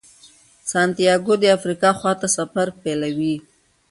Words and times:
سانتیاګو 0.71 1.33
د 1.39 1.43
افریقا 1.57 1.91
خواته 1.99 2.27
سفر 2.37 2.67
پیلوي. 2.81 3.35